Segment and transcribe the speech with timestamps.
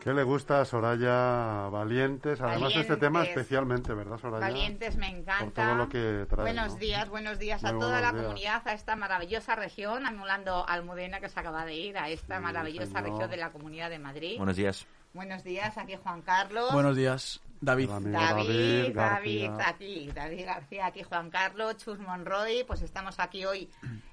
[0.00, 2.40] ¿Qué le gusta a Soraya Valientes?
[2.40, 3.36] Además, este tema Valientes.
[3.42, 4.40] especialmente, ¿verdad, Soraya?
[4.46, 5.44] Valientes, me encanta.
[5.44, 6.78] Por todo lo que trae, buenos ¿no?
[6.78, 8.22] días, buenos días a Muy toda la días.
[8.22, 12.36] comunidad, a esta maravillosa región, anulando a Almudena que se acaba de ir, a esta
[12.38, 13.02] Sí, maravillosa señor.
[13.10, 14.36] región de la Comunidad de Madrid.
[14.38, 14.86] Buenos días.
[15.14, 16.72] Buenos días, aquí Juan Carlos.
[16.72, 17.88] Buenos días, David.
[17.88, 23.68] David, David David, aquí, David García, aquí Juan Carlos, Chus Monroy, pues estamos aquí hoy,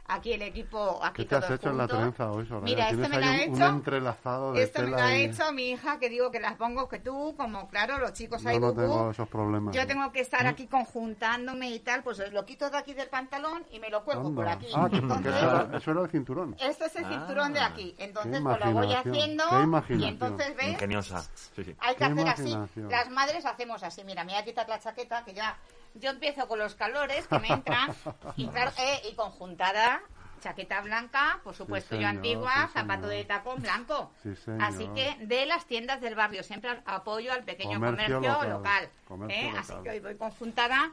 [0.08, 2.00] aquí el equipo, aquí ¿Qué te has todos hecho en la juntos.
[2.00, 2.64] trenza hoy, Soraya?
[2.66, 4.97] Mira, esto Tienes me lo ahí ha un, un hecho, entrelazado de esto me lo
[4.97, 8.14] ha y- hecho mi hija, que digo que las pongo que tú, como claro, los
[8.14, 9.73] chicos Yo hay no tengo esos problemas.
[9.75, 9.88] yo ¿no?
[9.88, 13.80] tengo que estar aquí conjuntándome y tal, pues lo quito de aquí del pantalón y
[13.80, 14.36] me lo cuelgo Anda.
[14.44, 14.67] por aquí.
[14.75, 16.56] Ah, que- que Entonces, eso, era, eso era el cinturón.
[16.59, 17.95] este es el cinturón de aquí.
[17.97, 19.44] Entonces, pues lo voy haciendo
[19.88, 21.22] qué y entonces ves Ingeniosa.
[21.56, 21.75] Sí, sí.
[21.80, 22.58] hay que Qué hacer así.
[22.90, 24.03] Las madres hacemos así.
[24.03, 25.58] Mira, me voy a quitar la chaqueta que ya.
[25.95, 27.93] Yo empiezo con los calores que me entran
[28.35, 30.01] y claro, eh, y conjuntada.
[30.41, 34.11] Chaqueta blanca, por supuesto yo antigua, sí, zapato de tacón blanco.
[34.21, 34.35] Sí.
[34.59, 38.89] Así que de las tiendas del barrio, siempre apoyo al pequeño Comercio comercio, local, local.
[39.07, 39.45] comercio ¿eh?
[39.47, 39.59] local.
[39.59, 40.91] Así que hoy voy conjuntada.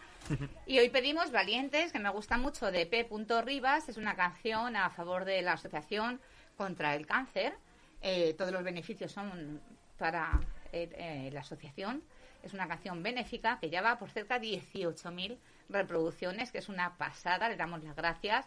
[0.65, 3.07] Y hoy pedimos Valientes, que me gusta mucho, de P.
[3.45, 3.91] Rivas.
[3.91, 6.19] Es una canción a favor de la Asociación
[6.57, 7.53] contra el Cáncer.
[8.01, 9.61] Eh, todos los beneficios son
[9.99, 10.41] para
[10.73, 12.03] eh, eh, la asociación.
[12.43, 15.39] Es una canción benéfica que ya va por cerca de 18.000
[15.69, 17.49] reproducciones, que es una pasada.
[17.49, 18.47] Le damos las gracias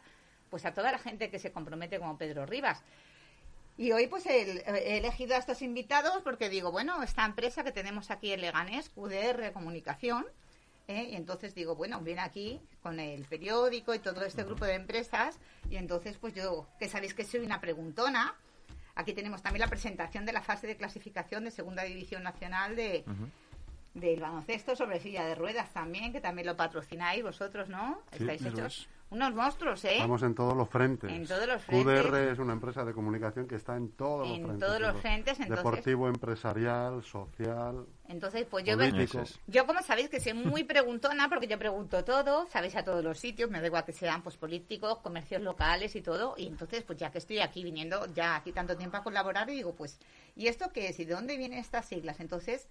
[0.50, 2.83] pues a toda la gente que se compromete como Pedro Rivas.
[3.78, 8.09] Y hoy pues he elegido a estos invitados porque digo, bueno, esta empresa que tenemos
[8.09, 10.25] aquí en Leganés, QDR Comunicación,
[10.88, 11.09] ¿eh?
[11.12, 15.39] y entonces digo, bueno, viene aquí con el periódico y todo este grupo de empresas,
[15.69, 18.35] y entonces pues yo, que sabéis que soy una preguntona,
[18.95, 23.03] aquí tenemos también la presentación de la fase de clasificación de Segunda División Nacional de...
[23.95, 28.01] Del baloncesto sobre silla de ruedas también, que también lo patrocináis vosotros, ¿no?
[28.11, 28.88] Sí, Estáis eso hechos es.
[29.09, 29.94] unos monstruos, ¿eh?
[29.94, 31.09] Estamos en todos los frentes.
[31.09, 32.03] En todos los frentes.
[32.03, 34.67] QDR es una empresa de comunicación que está en todos los En frentes.
[34.67, 39.23] todos los frentes, entonces- Deportivo, empresarial, social, Entonces, pues yo, político.
[39.47, 43.17] Yo como sabéis que soy muy preguntona porque yo pregunto todo, sabéis a todos los
[43.17, 47.00] sitios, me da igual que sean pues políticos, comercios locales y todo, y entonces pues
[47.00, 50.00] ya que estoy aquí viniendo ya aquí tanto tiempo a colaborar y digo pues,
[50.35, 51.00] ¿y esto qué es?
[51.00, 52.19] ¿Y de dónde vienen estas siglas?
[52.19, 52.67] Entonces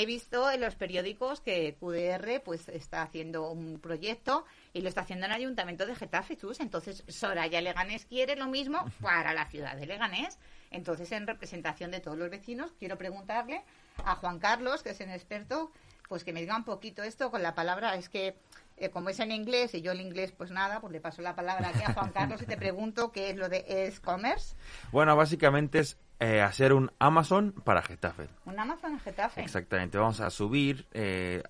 [0.00, 5.00] he visto en los periódicos que QDR pues está haciendo un proyecto y lo está
[5.00, 6.60] haciendo en el Ayuntamiento de Getafe, Chus.
[6.60, 10.38] Entonces Soraya Leganés quiere lo mismo para la ciudad de Leganés.
[10.70, 13.64] Entonces en representación de todos los vecinos quiero preguntarle
[14.04, 15.72] a Juan Carlos, que es el experto,
[16.08, 18.36] pues que me diga un poquito esto con la palabra, es que
[18.76, 21.34] eh, como es en inglés y yo el inglés pues nada, pues le paso la
[21.34, 24.54] palabra aquí a Juan Carlos y te pregunto qué es lo de e-commerce,
[24.92, 28.28] Bueno, básicamente es eh, hacer un Amazon para Getafe.
[28.44, 29.40] un Amazon en Getafe.
[29.40, 29.98] Exactamente.
[29.98, 31.42] Vamos a subir eh,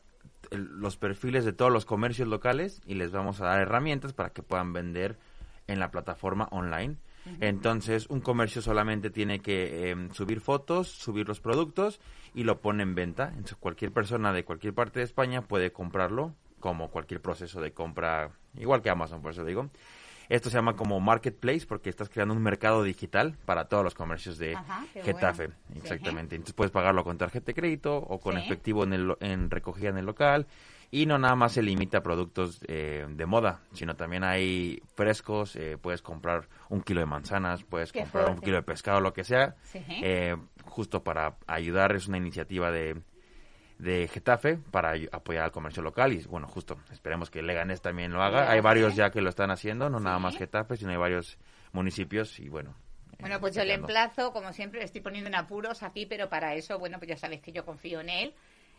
[0.51, 4.43] los perfiles de todos los comercios locales y les vamos a dar herramientas para que
[4.43, 5.19] puedan vender
[5.67, 6.97] en la plataforma online.
[7.41, 12.01] Entonces, un comercio solamente tiene que eh, subir fotos, subir los productos
[12.35, 13.29] y lo pone en venta.
[13.29, 18.31] Entonces, cualquier persona de cualquier parte de España puede comprarlo, como cualquier proceso de compra,
[18.55, 19.69] igual que Amazon, por eso digo.
[20.29, 24.37] Esto se llama como marketplace porque estás creando un mercado digital para todos los comercios
[24.39, 25.47] de Ajá, Getafe.
[25.47, 25.61] bueno.
[25.73, 25.79] Sí.
[25.79, 26.37] Exactamente.
[26.37, 28.41] Entonces puedes pagarlo con tarjeta de crédito o con Sí.
[28.45, 30.47] efectivo en, el, en recogida en el local.
[30.91, 35.55] Y no nada más se limita a productos eh, de moda, sino también hay frescos,
[35.57, 39.13] eh, puedes comprar un kilo de manzanas, puedes Qué comprar un kilo de pescado, lo
[39.13, 39.83] que sea, Sí.
[39.89, 40.35] eh,
[40.65, 43.03] justo para ayudar, es una iniciativa de,
[43.79, 48.23] de Getafe para apoyar al comercio local y bueno, justo, esperemos que Leganés también lo
[48.23, 48.51] haga.
[48.51, 50.23] Hay varios ya que lo están haciendo, no nada Sí.
[50.25, 51.39] más Getafe, sino hay varios
[51.73, 52.75] municipios y bueno.
[53.21, 56.29] Bueno, eh, pues yo le emplazo, como siempre, le estoy poniendo en apuros aquí, pero
[56.29, 58.35] para eso, bueno, pues ya sabéis que yo confío en él.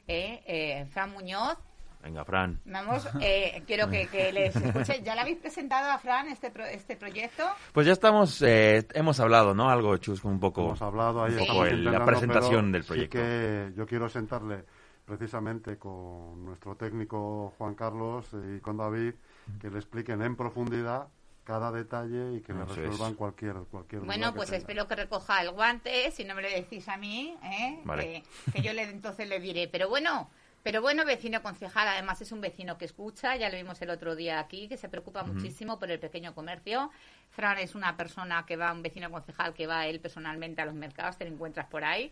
[0.07, 0.41] ¿eh?
[0.45, 1.57] Eh, Fran Muñoz,
[2.01, 2.59] Venga, Fran.
[2.65, 5.01] vamos, eh, quiero que, que les escuche.
[5.03, 7.43] ¿Ya le habéis presentado a Fran este, pro- este proyecto?
[7.73, 9.69] Pues ya estamos, eh, hemos hablado, ¿no?
[9.69, 10.61] Algo chusco un poco.
[10.63, 11.33] Hemos hablado ahí.
[11.37, 11.45] Sí.
[11.67, 13.17] el- la presentación pero del sí proyecto.
[13.17, 14.63] que yo quiero sentarle
[15.09, 19.13] precisamente con nuestro técnico Juan Carlos y con David
[19.59, 21.07] que le expliquen en profundidad
[21.43, 23.17] cada detalle y que le Eso resuelvan es.
[23.17, 24.57] cualquier cualquier duda Bueno, que pues tenga.
[24.59, 27.79] espero que recoja el guante, si no me lo decís a mí, ¿eh?
[27.83, 28.23] Vale.
[28.45, 29.67] que, que yo le, entonces le diré.
[29.67, 30.29] Pero bueno,
[30.61, 34.15] pero bueno, vecino concejal, además es un vecino que escucha, ya lo vimos el otro
[34.15, 36.91] día aquí, que se preocupa muchísimo por el pequeño comercio.
[37.31, 40.75] Fran es una persona que va, un vecino concejal que va él personalmente a los
[40.75, 42.11] mercados, te lo encuentras por ahí.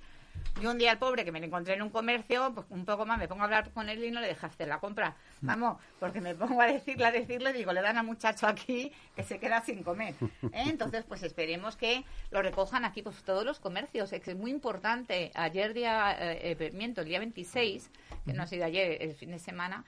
[0.61, 3.05] Yo un día al pobre que me lo encontré en un comercio, pues un poco
[3.05, 5.15] más me pongo a hablar con él y no le deja hacer la compra.
[5.41, 9.23] Vamos, porque me pongo a decirle, a decirle, digo, le dan al muchacho aquí que
[9.23, 10.15] se queda sin comer.
[10.43, 10.63] ¿eh?
[10.65, 14.11] Entonces, pues esperemos que lo recojan aquí pues todos los comercios.
[14.13, 15.31] Es muy importante.
[15.35, 17.91] Ayer día, eh, eh, miento, el día 26,
[18.25, 19.85] que no ha sido ayer, el fin de semana,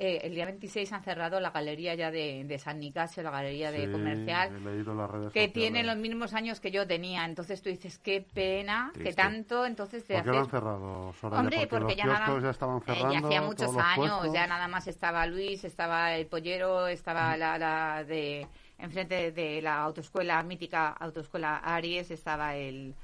[0.00, 3.72] eh, el día 26 han cerrado la galería ya de, de San Nicasio, la galería
[3.72, 5.52] de comercial, he leído las redes que sociales.
[5.52, 7.24] tiene los mismos años que yo tenía.
[7.24, 9.20] Entonces tú dices, qué pena, que Triste.
[9.22, 11.40] tanto, entonces de ¿Por qué lo han cerrado, Soraya?
[11.40, 14.32] Hombre, porque, ya nada, ya estaban eh, ya hacía muchos años, puestos.
[14.32, 18.46] ya nada más estaba Luis, estaba el pollero, estaba la, la de
[18.78, 22.94] enfrente de, de la autoescuela mítica, autoescuela Aries, estaba el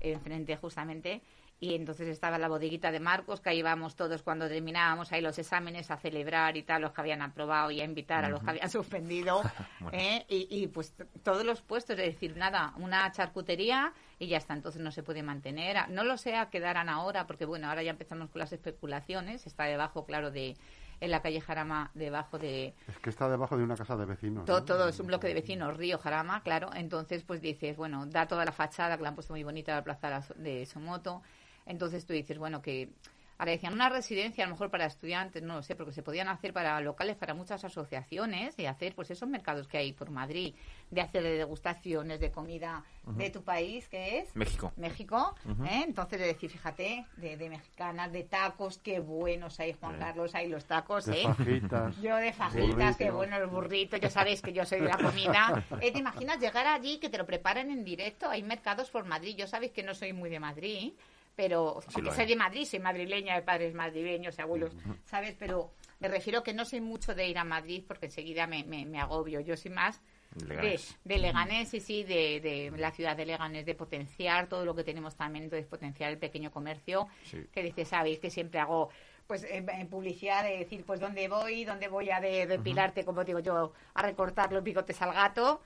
[0.00, 1.22] enfrente justamente.
[1.62, 5.38] Y entonces estaba la bodeguita de Marcos, que ahí íbamos todos cuando terminábamos ahí los
[5.38, 8.50] exámenes a celebrar y tal, los que habían aprobado y a invitar a los que
[8.50, 9.40] habían suspendido.
[9.78, 9.96] Bueno.
[9.96, 10.26] ¿eh?
[10.28, 10.92] y, y, pues
[11.22, 15.22] todos los puestos, es decir, nada, una charcutería y ya está, entonces no se puede
[15.22, 15.88] mantener.
[15.90, 19.46] No lo sé a qué darán ahora, porque bueno, ahora ya empezamos con las especulaciones,
[19.46, 20.56] está debajo, claro, de
[21.00, 24.44] en la calle Jarama, debajo de, Es que está debajo de una casa de vecinos.
[24.46, 24.64] todo, ¿no?
[24.64, 26.70] todo es un bloque de vecinos, Río Jarama, claro.
[26.74, 29.82] Entonces, pues dices, bueno, da toda la fachada, que la han puesto muy bonita la
[29.84, 31.22] plaza de la So- de Somoto.
[31.66, 32.90] Entonces tú dices, bueno, que
[33.38, 36.28] ahora decían una residencia a lo mejor para estudiantes, no lo sé, porque se podían
[36.28, 40.54] hacer para locales, para muchas asociaciones y hacer pues esos mercados que hay por Madrid,
[40.90, 44.72] de hacer de degustaciones de comida de tu país, que es México.
[44.76, 45.34] México.
[45.68, 45.82] ¿eh?
[45.84, 49.98] entonces de decir, fíjate, de, de mexicanas, de tacos, qué buenos hay, Juan.
[49.98, 51.24] Carlos, hay los tacos, De ¿eh?
[51.24, 52.00] fajitas.
[52.00, 55.64] Yo de fajitas, qué bueno los burritos, ya sabéis que yo soy de la comida.
[55.80, 58.30] Eh, ¿Te imaginas llegar allí que te lo preparen en directo?
[58.30, 60.92] Hay mercados por Madrid, yo sabéis que no soy muy de Madrid,
[61.34, 64.72] pero Sí aunque soy de Madrid, soy madrileña, de padres madrileños, abuelos,
[65.04, 65.34] ¿sabes?
[65.38, 68.84] Pero me refiero que no soy mucho de ir a Madrid porque enseguida me, me,
[68.84, 69.40] me agobio.
[69.40, 70.02] Yo soy más
[70.34, 70.98] de, Leganés.
[71.04, 74.82] de Leganés, sí, sí, de, de la ciudad de Leganés, de potenciar todo lo que
[74.84, 77.38] tenemos también, de potenciar el pequeño comercio, Sí.
[77.52, 78.88] que dice, sabéis que siempre hago
[79.26, 83.24] pues en, en publicidad de decir pues dónde voy, dónde voy a de, depilarte, como
[83.24, 85.60] digo yo, a recortar los bigotes al gato.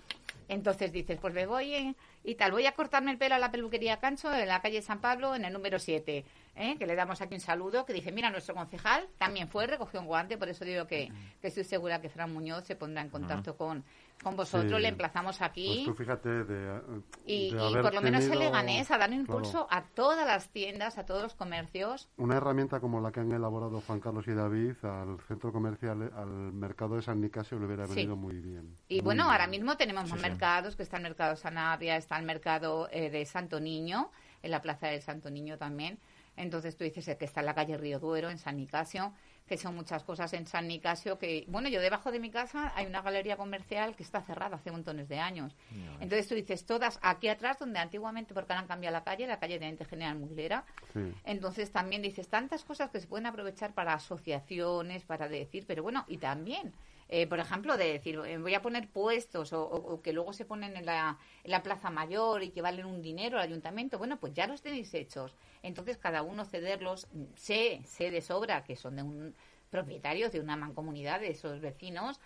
[0.49, 3.51] Entonces dices, pues me voy eh, y tal, voy a cortarme el pelo a la
[3.51, 6.25] peluquería Cancho en la calle San Pablo en el número 7,
[6.55, 6.77] ¿eh?
[6.79, 10.07] que le damos aquí un saludo, que dice, mira, nuestro concejal también fue, recogió un
[10.07, 11.11] guante, por eso digo que,
[11.41, 13.85] que estoy segura que Fran Muñoz se pondrá en contacto con,
[14.23, 14.81] con vosotros, Sí.
[14.83, 15.83] le emplazamos aquí.
[15.85, 16.81] Pues tú fíjate de,
[17.27, 20.27] y, de y haber por lo menos el Leganés a dar claro, impulso a todas
[20.27, 22.09] las tiendas, a todos los comercios.
[22.17, 26.29] Una herramienta como la que han elaborado Juan Carlos y David al centro comercial, al
[26.53, 27.95] mercado de San Nicasio le hubiera Sí.
[27.95, 28.77] venido muy bien.
[28.89, 29.33] Y Muy bueno, bien.
[29.33, 30.29] ahora mismo tenemos más sí.
[30.29, 34.11] mercados, que está el mercado Sanabria, está el mercado eh, de Santo Niño,
[34.43, 35.99] en la plaza del Santo Niño también.
[36.37, 39.13] Entonces tú dices el que está en la calle Río Duero, en San Nicasio,
[39.47, 42.87] que son muchas cosas en San Nicasio que, bueno, yo debajo de mi casa hay
[42.87, 45.55] una galería comercial que está cerrada hace montones de años.
[46.01, 49.39] Entonces tú dices todas aquí atrás, donde antiguamente, porque ahora han cambiado la calle, la
[49.39, 51.13] calle de General Muglera, Sí.
[51.25, 56.05] entonces también dices tantas cosas que se pueden aprovechar para asociaciones, para decir, pero bueno,
[56.09, 56.73] y también,
[57.09, 60.33] eh, por ejemplo, de decir, eh, voy a poner puestos o, o- o que luego
[60.33, 63.99] se ponen en la, en la Plaza Mayor y que valen un dinero al ayuntamiento,
[63.99, 65.35] bueno, pues ya los tenéis hechos.
[65.63, 69.35] Entonces cada uno cederlos, sé, sé de sobra que son de un
[69.71, 72.21] propietarios de una mancomunidad de esos vecinos,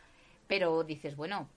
[0.46, 1.48] pero dices, bueno,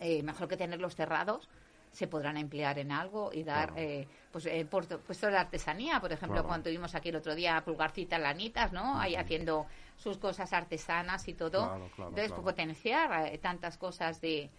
[0.00, 1.48] eh, mejor que tenerlos cerrados
[1.92, 3.74] se podrán emplear en algo y dar Claro.
[3.78, 6.48] eh, pues eh, por- puestos de artesanía por ejemplo Claro.
[6.48, 9.66] cuando tuvimos aquí el otro día a pulgarcitas lanitas no ahí haciendo
[9.96, 11.66] sus cosas artesanas y todo.
[11.66, 14.50] Claro, claro, entonces pues, potenciar eh, tantas cosas de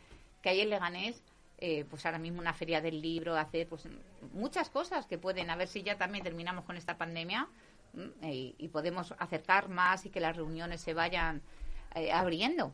[0.41, 1.23] que hay en Leganés
[1.61, 3.83] eh, pues ahora mismo una feria del libro hacer pues
[4.33, 5.49] muchas cosas que pueden.
[5.49, 7.47] A ver si ya también terminamos con esta pandemia
[7.93, 11.41] mm, y, y podemos acercar más y que las reuniones se vayan
[11.95, 12.73] eh, abriendo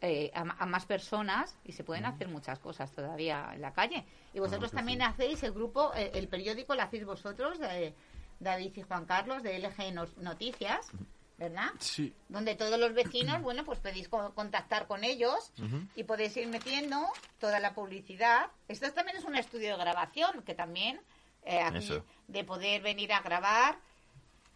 [0.00, 4.04] eh, a, a más personas y se pueden hacer muchas cosas todavía en la calle.
[4.32, 5.04] Y vosotros también sí.
[5.04, 7.94] hacéis el grupo, eh, el periódico lo hacéis vosotros, de
[8.40, 10.90] David y Juan Carlos, de LG Noticias,
[11.36, 11.70] ¿verdad?
[11.78, 12.14] Sí.
[12.28, 15.52] Donde todos los vecinos, bueno, pues podéis co- contactar con ellos
[15.96, 17.06] y podéis ir metiendo
[17.38, 18.46] toda la publicidad.
[18.68, 21.00] Esto también es un estudio de grabación, que también
[21.44, 21.86] eh, aquí,
[22.28, 23.78] de poder venir a grabar.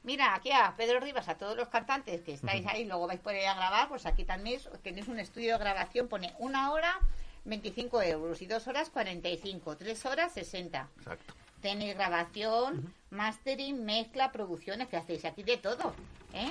[0.04, 3.34] Mira, aquí a Pedro Rivas, a todos los cantantes que estáis ahí, luego vais por
[3.34, 6.98] ir a grabar, pues aquí también tenéis un estudio de grabación, pone una hora
[7.44, 10.88] 25 euros y dos horas 45, tres horas 60.
[10.98, 11.34] Exacto.
[11.60, 15.94] Tenéis grabación, mastering, mezcla, producciones, que hacéis aquí de todo,
[16.32, 16.50] ¿eh?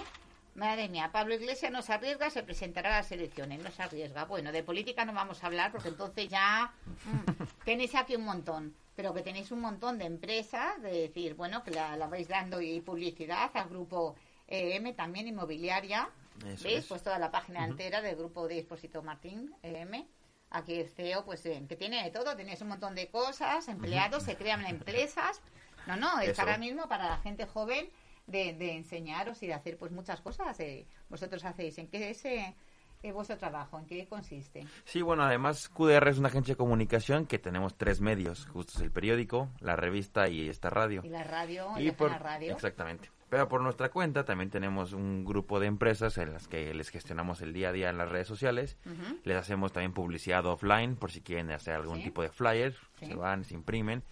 [0.55, 4.25] Madre mía, Pablo Iglesias no se arriesga, se presentará a las elecciones, no se arriesga.
[4.25, 6.73] Bueno, de política no vamos a hablar porque entonces ya
[7.05, 11.63] mm, tenéis aquí un montón, pero que tenéis un montón de empresas, de decir, bueno,
[11.63, 14.15] que la, la vais dando y publicidad al grupo
[14.47, 16.09] EM, también inmobiliaria.
[16.47, 16.79] Eso ¿Veis?
[16.79, 16.85] es.
[16.87, 20.05] Pues toda la página entera del grupo de Expósito Martín EM.
[20.49, 24.23] Aquí el CEO, pues eh, que tiene de todo, tenéis un montón de cosas, empleados,
[24.23, 25.41] se crean empresas.
[25.87, 26.41] No, no, es Eso.
[26.41, 27.89] ahora mismo para la gente joven
[28.27, 30.59] de, de enseñaros y de hacer pues muchas cosas.
[30.59, 30.85] eh.
[31.09, 32.53] Vosotros hacéis en qué se
[33.11, 33.79] vuestro trabajo?
[33.79, 34.65] ¿En qué consiste?
[34.85, 38.81] Sí, bueno, además QDR es una agencia de comunicación que tenemos tres medios, justo es
[38.81, 41.01] el periódico, la revista y esta radio.
[41.03, 42.53] Y la radio, Y por- la radio.
[42.53, 43.09] Exactamente.
[43.29, 47.41] Pero por nuestra cuenta también tenemos un grupo de empresas en las que les gestionamos
[47.41, 48.77] el día a día en las redes sociales.
[49.23, 52.03] Les hacemos también publicidad offline por si quieren hacer algún Sí.
[52.03, 52.75] tipo de flyer.
[52.99, 53.05] Sí.
[53.05, 54.03] Se van, se imprimen.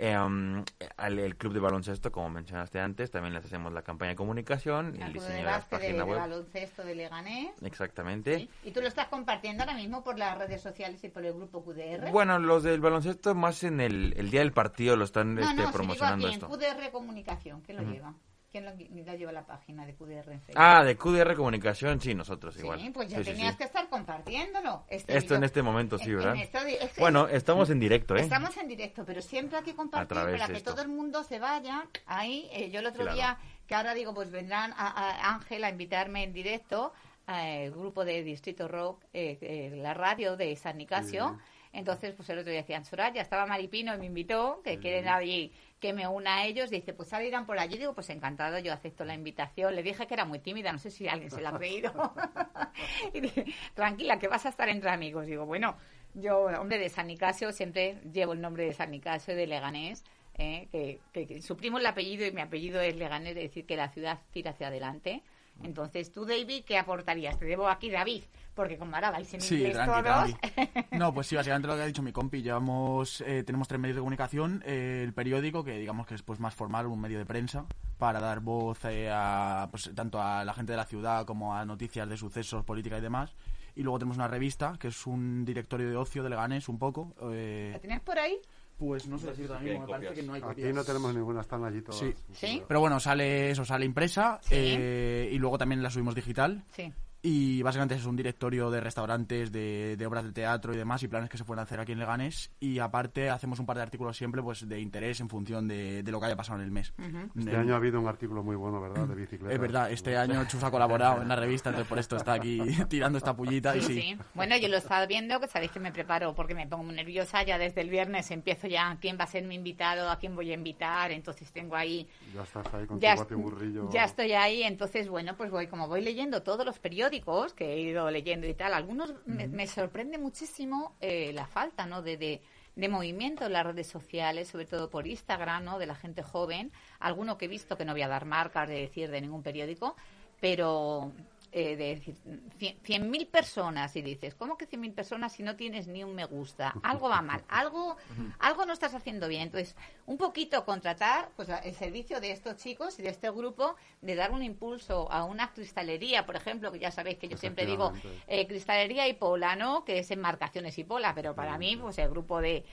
[0.00, 0.64] Eh, um,
[0.96, 4.94] al el club de baloncesto, como mencionaste antes, también les hacemos la campaña de comunicación,
[4.94, 6.18] El el diseño de de la de, página de web.
[6.20, 7.50] baloncesto de Leganés.
[7.62, 8.38] Exactamente.
[8.38, 8.50] ¿sí?
[8.62, 11.64] Y tú lo estás compartiendo ahora mismo por las redes sociales y por el grupo
[11.64, 12.12] QDR.
[12.12, 15.54] Bueno, los del baloncesto más en el, el día del partido lo están no, este,
[15.54, 16.48] no, si digo promocionando aquí en esto.
[16.48, 18.14] QDR Comunicación, ¿quién lo lleva?
[18.50, 20.54] ¿Quién lo, lo lleva la página de QDR en Facebook?
[20.56, 22.80] Ah, de QDR Comunicación, sí, nosotros igual.
[22.80, 23.58] Sí, pues ya Sí, tenías sí.
[23.58, 24.84] que estar compartiéndolo.
[24.88, 26.34] Este Esto en este momento sí, ¿verdad?
[26.34, 28.20] en esto de- es- Bueno, estamos en directo, ¿eh?
[28.20, 30.70] Estamos en directo, pero siempre hay que compartir para que esto.
[30.72, 31.86] todo el mundo se vaya.
[32.06, 33.14] Ahí, eh, yo el otro Claro.
[33.16, 36.92] día, que ahora digo, pues vendrán a, a Ángel a invitarme en directo
[37.26, 41.38] al grupo de Distrito Rock, eh, eh, la radio de San Nicasio.
[41.70, 45.52] Entonces, pues el otro día decían, Soraya, estaba Maripino y me invitó, que quieren allí
[45.80, 46.70] que me una a ellos.
[46.70, 47.78] Dice, pues ahora irán por allí.
[47.78, 49.74] Digo, pues encantado, yo acepto la invitación.
[49.74, 51.92] Le dije que era muy tímida, no sé si alguien se la ha creído.
[53.14, 55.26] y dije, tranquila, que vas a estar entre amigos.
[55.26, 55.76] Digo, bueno,
[56.14, 60.04] yo, hombre, de San Nicasio, siempre llevo el nombre de San Nicasio de Leganés.
[60.38, 60.68] eh,
[61.12, 64.20] que, que, que el apellido y mi apellido es Leganés, es decir, que la ciudad
[64.32, 65.22] tira hacia adelante.
[65.62, 67.38] Entonces, tú, David, ¿qué aportarías?
[67.38, 68.22] Te debo aquí, David,
[68.54, 70.40] porque como ahora vais en Sí, inglés tranqui, todos.
[70.40, 70.84] tranqui.
[70.98, 72.42] No, pues sí, básicamente lo que ha dicho mi compi.
[72.42, 74.62] Llevamos, eh, tenemos tres medios de comunicación.
[74.66, 77.66] eh, el periódico, que digamos que es pues, más formal, un medio de prensa,
[77.98, 81.64] para dar voz eh, a, pues, tanto a la gente de la ciudad como a
[81.64, 83.34] noticias de sucesos, política y demás.
[83.74, 87.14] Y luego tenemos una revista, que es un directorio de ocio de Leganés, un poco.
[87.32, 88.36] eh, ¿La tienes por ahí?
[88.78, 90.74] Pues no sé decir ahora mismo, me parece que no hay Aquí copias.
[90.74, 91.98] no tenemos ninguna, están allí todas.
[92.00, 92.14] Sí.
[92.32, 92.62] ¿Sí?
[92.66, 94.54] Pero bueno, sale eso, sale impresa Sí.
[94.56, 96.62] eh, y luego también la subimos digital.
[96.70, 96.92] Sí.
[97.20, 101.08] Y básicamente es un directorio de restaurantes, de, de obras de teatro y demás, y
[101.08, 102.52] planes que se pueden hacer aquí en Leganés.
[102.60, 106.12] Y aparte hacemos un par de artículos siempre pues de interés en función de, de
[106.12, 106.92] lo que haya pasado en el mes.
[107.36, 109.06] Este Eh, año ha habido un artículo muy bueno, ¿verdad?
[109.08, 109.52] De bicicleta.
[109.52, 112.60] Es verdad, este año Chus ha colaborado en la revista, entonces por esto está aquí
[112.88, 113.76] tirando esta pullita.
[113.76, 114.18] y Sí, sí, sí.
[114.34, 116.94] Bueno, yo lo he estado viendo, que sabéis que me preparo porque me pongo muy
[116.94, 117.42] nerviosa.
[117.42, 120.50] Ya desde el viernes empiezo ya quién va a ser mi invitado, a quién voy
[120.52, 121.10] a invitar.
[121.10, 123.90] Entonces tengo ahí Ya estás ahí con ya, tu burrillo.
[123.90, 127.80] ya estoy ahí, entonces, bueno, pues voy, como voy leyendo todos los periódicos que he
[127.80, 132.02] ido leyendo y tal, algunos me, me sorprende muchísimo eh, la falta, ¿no?
[132.02, 132.42] De, de,
[132.76, 135.78] de movimiento en las redes sociales, sobre todo por Instagram, ¿no?
[135.78, 136.70] De la gente joven.
[137.00, 139.96] Alguno que he visto, que no voy a dar marcas de decir de ningún periódico,
[140.40, 141.12] pero
[141.60, 142.14] eh, de decir
[142.58, 146.24] cien- 100.000 personas y dices, ¿cómo que 100.000 personas si no tienes ni un me
[146.24, 146.72] gusta?
[146.82, 147.96] Algo va mal, algo,
[148.38, 149.42] algo no estás haciendo bien.
[149.42, 149.74] Entonces,
[150.06, 154.30] un poquito contratar pues el servicio de estos chicos y de este grupo de dar
[154.30, 157.92] un impulso a una cristalería, por ejemplo, que ya sabéis que yo siempre digo
[158.28, 159.84] eh, cristalería y pola, ¿no?
[159.84, 162.64] Que es enmarcaciones y pola, pero para mí, pues el grupo de,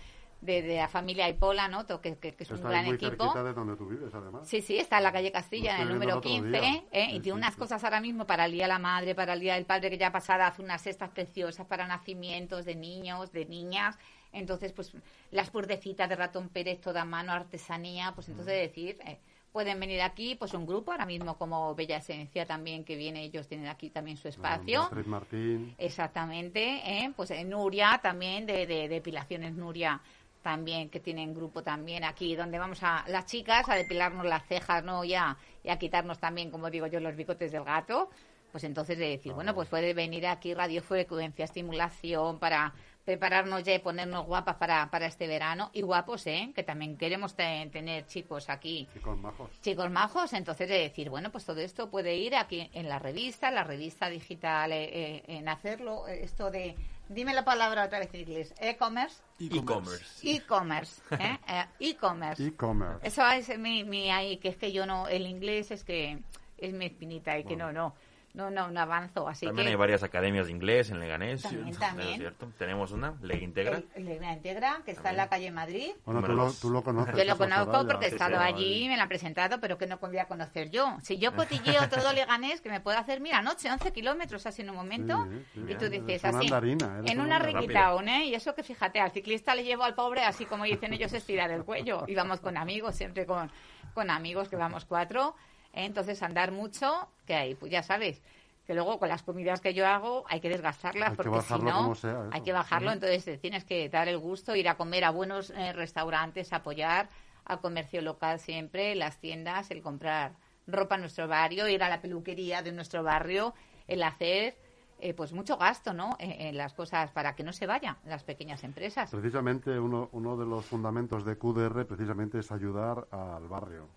[0.46, 1.86] de, de la familia Ipola, ¿no?
[1.86, 3.34] Que, que- que es un Está gran muy equipo.
[3.34, 4.48] de donde tú vives, además.
[4.48, 6.84] Sí, sí, está en la calle Castilla, en el número viendo el 15, otro día.
[6.92, 7.08] ¿eh?
[7.10, 7.60] Sí, y tiene sí, unas sí.
[7.60, 9.98] cosas ahora mismo para el Día de la Madre, para el Día del Padre, que
[9.98, 13.98] ya pasada hace unas cestas preciosas para nacimientos de niños, de niñas.
[14.32, 14.92] Entonces, pues
[15.32, 19.18] las puerdecitas de Ratón Pérez, toda mano, artesanía, pues entonces decir, eh,
[19.54, 23.48] pueden venir aquí, pues un grupo, ahora mismo como Bella Esencia también, que viene, ellos
[23.48, 24.82] tienen aquí también su espacio.
[24.82, 25.74] Beatriz Martín.
[25.78, 27.14] Exactamente, ¿eh?
[27.16, 30.02] pues en Nuria también, de, de depilaciones Nuria
[30.46, 34.84] también, que tienen grupo también aquí, donde vamos a las chicas a depilarnos las cejas,
[34.84, 35.04] ¿no?
[35.04, 38.12] Ya, y a quitarnos también, como digo yo, los bigotes del gato.
[38.52, 42.74] Pues entonces de decir, bueno, pues puede venir aquí radiofrecuencia, estimulación para
[43.04, 45.72] prepararnos ya y ponernos guapas para, para este verano.
[45.74, 46.52] Y guapos, ¿eh?
[46.56, 49.50] Que también queremos te- tener chicos aquí Chicos majos.
[49.62, 53.50] chicos majos, entonces de decir, bueno, pues todo esto puede ir aquí en la revista,
[53.52, 56.76] la revista digital, eh, eh, en hacerlo, eh, esto de,
[57.10, 60.30] dime la palabra otra vez en inglés, e-commerce, E-commerce.
[60.30, 61.38] e-commerce, ¿eh?
[61.48, 62.46] Eh, e-commerce.
[62.46, 63.08] E-commerce.
[63.08, 66.20] Eso es mi, mi ahí, que es que yo no, el inglés es que
[66.58, 67.96] es mi espinita y que no, no,
[68.36, 69.72] no, no, no avanzo, así También que...
[69.72, 71.42] hay varias academias de inglés en Leganés.
[71.42, 72.10] También, ¿no también.
[72.10, 72.52] es cierto?
[72.58, 73.82] Tenemos una, Leg Integra.
[73.96, 76.60] La Integra, que está en la calle Madrid, Bueno, tú lo, dos.
[76.60, 77.16] tú lo conoces.
[77.16, 77.88] Yo lo conozco Soraya.
[77.88, 78.44] porque he estado sí.
[78.44, 80.98] allí, me lo han presentado, pero que no podía conocer yo.
[81.02, 84.70] Si yo cotilleo todo Leganés, que me puedo hacer, mira, anoche 11 kilómetros así en
[84.70, 88.26] un momento, Sí, sí, y tú dices una así, andarina, en una riquitaón, ¿eh?
[88.26, 91.52] Y eso que fíjate, al ciclista le llevo al pobre, así como dicen ellos, estirar
[91.52, 92.04] el cuello.
[92.08, 93.50] Y vamos con amigos, siempre con,
[93.94, 95.36] con amigos, que vamos cuatro.
[95.76, 95.86] ¿Eh?
[95.86, 98.22] Entonces, andar mucho, que hay, pues ya sabes,
[98.66, 101.96] que luego con las comidas que yo hago hay que desgastarlas Hay porque si no
[101.96, 105.52] sea, hay que bajarlo entonces tienes que dar el gusto ir a comer a buenos
[105.52, 107.10] eh, restaurantes apoyar
[107.46, 110.34] al comercio local siempre las tiendas el comprar
[110.66, 113.54] ropa en nuestro barrio ir a la peluquería de nuestro barrio
[113.88, 114.58] el hacer
[115.00, 116.16] eh, pues mucho gasto, ¿no?
[116.20, 119.12] En, en las cosas para que no se vayan las pequeñas empresas.
[119.12, 123.90] Precisamente uno, uno de los fundamentos de QDR precisamente es ayudar al barrio,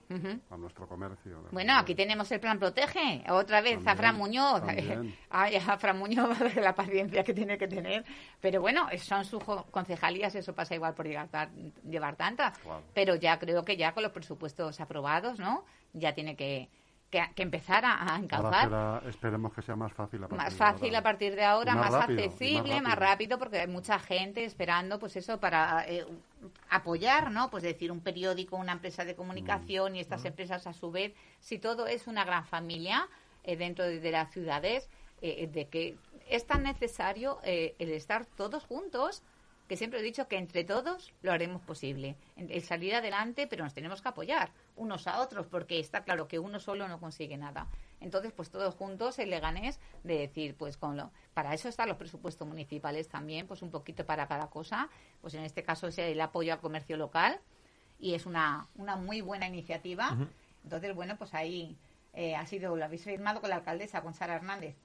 [0.51, 1.43] a nuestro comercio.
[1.53, 3.25] Bueno, aquí tenemos el plan Protege.
[3.31, 4.65] Otra vez, También, Zafra Muñoz.
[4.65, 5.17] también.
[5.31, 8.05] Ay, Zafra Muñoz, la paciencia que tiene que tener.
[8.41, 11.29] Pero bueno, son sus concejalías, eso pasa igual por llegar
[11.89, 12.59] llevar tantas.
[12.95, 15.65] Pero ya creo que ya con los presupuestos aprobados, ¿no?
[15.93, 16.69] Ya tiene que,
[17.11, 18.65] que, que empezar a, Ahora encauzar.
[18.65, 20.99] será- esperemos que sea más fácil a partir Más de fácil ahora.
[20.99, 23.39] a partir de ahora, más, rápido, accesible, más rápido.
[23.39, 26.05] porque hay mucha gente esperando, pues eso, para eh,
[26.71, 27.51] apoyar, ¿no?
[27.51, 31.59] Pues decir, un periódico, una empresa de comunicación y estas empresas a su vez, si
[31.59, 33.09] todo es una gran familia
[33.45, 34.89] eh, dentro de, de las ciudades,
[35.23, 35.97] eh, de que
[36.29, 39.23] es tan necesario eh, el estar todos juntos
[39.67, 42.17] que siempre he dicho que entre todos lo haremos posible.
[42.37, 46.39] El salir adelante, pero nos tenemos que apoyar unos a otros, porque está claro que
[46.39, 47.69] uno solo no consigue nada.
[48.01, 51.97] Entonces, pues todos juntos, el Leganés, de decir, pues con lo, para eso están los
[51.97, 54.89] presupuestos municipales también, pues un poquito para cada cosa.
[55.21, 57.41] Pues en este caso es el apoyo al comercio local
[57.99, 60.17] y es una, una muy buena iniciativa.
[60.63, 61.77] Entonces, bueno, pues ahí
[62.15, 64.77] eh, ha sido, lo habéis firmado con la alcaldesa, con Sara Hernández.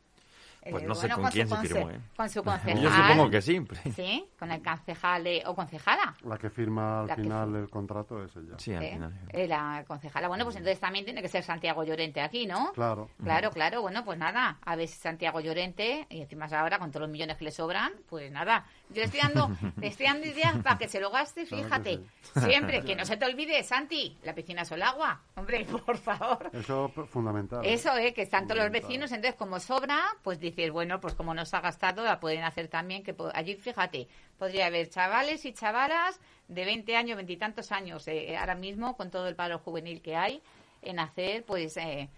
[0.70, 2.00] Pues Eh, no sé con quién se firmó, ¿eh?
[2.16, 2.82] Con su concejal.
[2.82, 3.62] Yo supongo que sí.
[3.96, 6.16] Sí, con el concejal o concejala.
[6.24, 7.60] La que firma al La final firma.
[7.60, 8.56] el contrato es ella.
[8.58, 8.92] Sí, al ¿eh?
[8.94, 9.20] final.
[9.30, 10.28] Eh, la concejala.
[10.28, 12.72] Bueno, pues entonces también tiene que ser Santiago Llorente aquí, ¿no?
[12.74, 13.10] Claro.
[13.22, 13.82] Claro, claro.
[13.82, 14.58] Bueno, pues nada.
[14.64, 17.92] A ver si Santiago Llorente, y encima ahora con todos los millones que le sobran,
[18.08, 18.66] pues nada.
[18.90, 21.68] Yo le estoy dando, le estoy dando ideas para que se lo gaste, Claro que
[21.68, 22.00] fíjate.
[22.48, 25.22] Siempre, que no se te olvide, Santi, la piscina es el agua.
[25.36, 26.50] Hombre, por favor.
[26.54, 27.66] Eso es fundamental.
[27.66, 28.14] Eso, ¿eh?
[28.14, 31.56] Que están todos los vecinos, entonces como sobra, pues dices, bueno, pues como no se
[31.56, 36.66] ha gastado, la pueden hacer también, que allí, fíjate, podría haber chavales y chavalas de
[36.66, 40.42] 20 años, veintitantos años, eh, ahora mismo, con todo el paro juvenil que hay,
[40.82, 42.10] en hacer, pues, eh,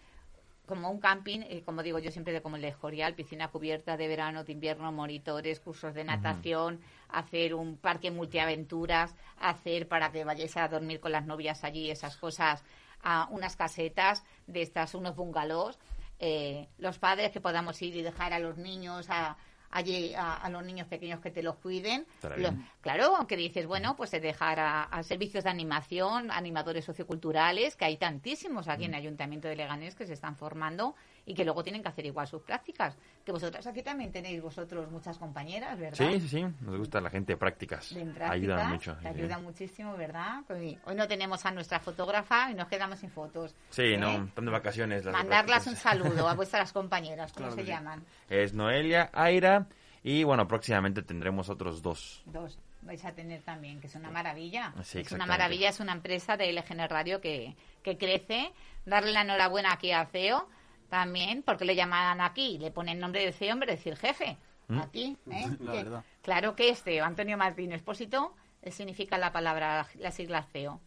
[0.65, 3.97] como un camping, eh, como digo yo siempre, de como el de Escorial, piscina cubierta
[3.97, 10.23] de verano, de invierno, monitores, cursos de natación, hacer un parque multiaventuras, hacer para que
[10.23, 12.63] vayáis a dormir con las novias allí, esas cosas,
[13.03, 15.77] a unas casetas de estas, unos bungalows,
[16.19, 19.37] eh, los padres que podamos ir y dejar a los niños a
[19.71, 22.05] allí a, a los niños pequeños que te los cuiden.
[22.41, 27.75] Lo- claro, aunque dices, bueno, pues de dejar a, a servicios de animación, animadores socioculturales,
[27.75, 28.93] que hay tantísimos aquí en Mm.
[28.93, 32.27] el Ayuntamiento de Leganés que se están formando y que luego tienen que hacer igual
[32.27, 32.95] sus prácticas.
[33.25, 35.97] Que vosotras aquí también tenéis vosotros muchas compañeras, ¿verdad?
[35.97, 36.45] Sí, sí, sí.
[36.61, 37.93] Nos gusta la gente de prácticas.
[37.93, 38.93] de prácticas, Ayudan mucho.
[38.93, 39.19] te sí, sí.
[39.19, 40.43] ayuda muchísimo, ¿verdad?
[40.49, 43.55] Hoy, hoy no tenemos a nuestra fotógrafa y nos quedamos sin fotos.
[43.69, 43.97] Sí, ¿eh?
[43.97, 45.05] no, están de vacaciones.
[45.05, 48.03] las Mandarlas un saludo a vuestras compañeras, ¿cómo Claro se llaman?
[48.29, 49.67] Es Noelia, Aira
[50.03, 52.21] y bueno, próximamente tendremos otros dos.
[52.25, 54.71] Dos vais a tener también, que es una maravilla.
[54.83, 58.53] Sí, es una maravilla, es una empresa de LGN Radio que, que crece.
[58.85, 60.47] Darle la enhorabuena aquí a CEO
[60.89, 64.37] también, porque le llaman aquí, le ponen nombre de CEO en vez de decir jefe.
[64.67, 64.79] ¿Mm?
[64.79, 65.47] Aquí, ¿eh?
[65.59, 66.03] La Que- verdad.
[66.21, 70.79] claro que es CEO, Antonio Martín Expósito, eh, significa la palabra, la sigla CEO.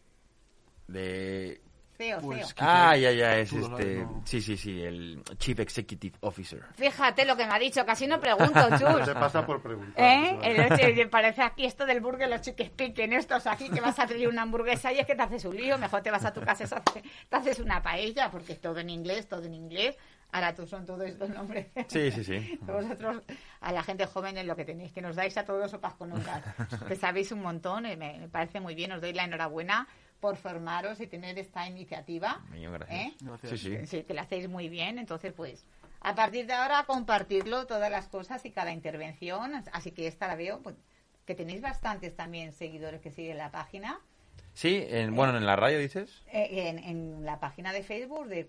[0.87, 1.61] De...
[1.99, 2.65] CEO, Pues CEO.
[2.65, 3.95] Ah, ya, ya, es este...
[4.03, 4.21] ¿no?
[4.23, 6.63] Sí, sí, sí, el Chief Executive Officer.
[6.75, 9.03] Fíjate lo que me ha dicho, casi no pregunto, Chus.
[9.05, 10.01] Se pasa por preguntar.
[10.01, 10.39] ¿Eh?
[10.41, 14.29] El- parece aquí esto del burger, los chiques piquen estos aquí, que vas a pedir
[14.29, 16.81] una hamburguesa y es que te haces un lío, mejor te vas a tu casa
[17.29, 19.97] te haces una paella, porque es todo en inglés, todo en inglés.
[20.31, 21.67] Ahora tú son todos estos nombres.
[21.87, 22.59] Sí, sí, sí.
[22.61, 23.23] Vosotros,
[23.61, 26.13] a la gente joven, es lo que tenéis, que nos dais a todos sopas con
[26.13, 26.43] unas.
[26.87, 29.87] Que sabéis un montón, y me, me parece muy bien, os doy la enhorabuena
[30.19, 32.41] por formaros y tener esta iniciativa.
[32.51, 32.89] Gracias.
[32.91, 33.13] ¿Eh?
[33.21, 33.51] Gracias.
[33.51, 33.85] Sí, sí.
[33.85, 34.99] Sí, que lo hacéis muy bien.
[34.99, 35.65] Entonces, pues,
[36.01, 39.63] a partir de ahora, compartirlo todas las cosas y cada intervención.
[39.71, 40.75] Así que esta la veo, pues,
[41.25, 43.99] que tenéis bastantes también seguidores que siguen la página.
[44.53, 46.23] Sí, en, bueno, en la radio dices.
[46.33, 48.45] Eh, en, en la página de Facebook de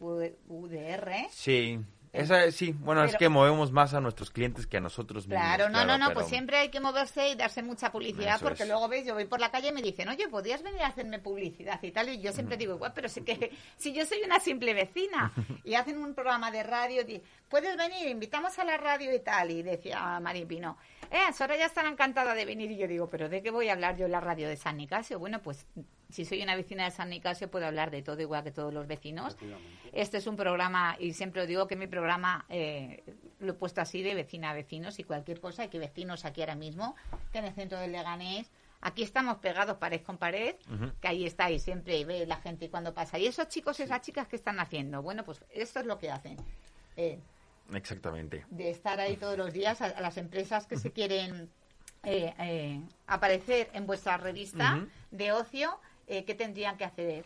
[0.49, 1.29] UDR.
[1.31, 1.79] Sí.
[2.13, 5.45] Esa, sí, bueno, es que movemos más a nuestros clientes que a nosotros mismos.
[5.45, 8.69] Claro, no, no, no, pues siempre hay que moverse y darse mucha publicidad porque es.
[8.69, 11.21] luego veis, yo voy por la calle y me dicen, oye, ¿podrías venir a hacerme
[11.21, 12.09] publicidad y tal?
[12.09, 15.33] Y yo siempre digo, igual, pero sí que si yo soy una simple vecina
[15.65, 19.53] y hacen un programa de radio, di- puedes venir, invitamos a la radio y tal.
[19.53, 20.79] Y decía María Pino,
[21.13, 22.73] eh, Sora ya estará encantada de venir.
[22.73, 24.77] Y yo digo, ¿pero de qué voy a hablar yo en la radio de San
[24.79, 25.21] Nicasio?
[25.21, 25.65] Bueno, pues
[26.11, 28.87] si soy una vecina de San Nicasio puedo hablar de todo igual que todos los
[28.87, 29.37] vecinos.
[29.93, 33.03] Este es un programa, y siempre os digo que mi programa eh,
[33.41, 36.41] lo he puesto así de vecina a vecinos y cualquier cosa, y que vecinos aquí
[36.41, 36.95] ahora mismo,
[37.33, 40.55] que en el centro del Leganés, aquí estamos pegados pared con pared,
[41.01, 43.19] que ahí estáis siempre y ve la gente cuando pasa.
[43.19, 46.11] Y esos chicos y esas chicas que están haciendo, bueno, pues esto es lo que
[46.11, 46.37] hacen.
[46.97, 47.19] Eh,
[47.73, 48.45] Exactamente.
[48.51, 51.51] de estar ahí todos los días a, a las empresas que se quieren
[52.03, 55.79] eh, eh, aparecer en vuestra revista de ocio,
[56.11, 57.25] eh, ¿qué tendrían que hacer?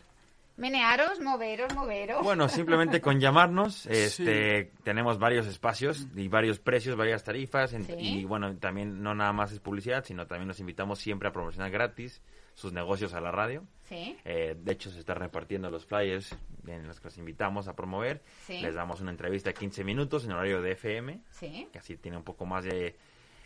[0.57, 2.23] Menearos, moveros, moveros.
[2.23, 7.93] Bueno, simplemente con llamarnos, este, tenemos varios espacios y varios precios, varias tarifas, en- Sí.
[7.97, 11.71] y bueno, también no nada más es publicidad, sino también nos invitamos siempre a promocionar
[11.71, 12.21] gratis
[12.53, 13.65] sus negocios a la radio.
[13.83, 14.15] Sí.
[14.23, 16.33] Eh, de hecho, se están repartiendo los flyers
[16.67, 18.21] en los que los invitamos a promover.
[18.45, 18.61] Sí.
[18.61, 21.67] Les damos una entrevista de 15 minutos en horario de FM, Sí.
[21.73, 22.95] que así tiene un poco más de